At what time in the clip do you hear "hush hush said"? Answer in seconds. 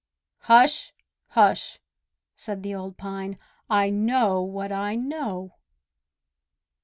0.45-2.63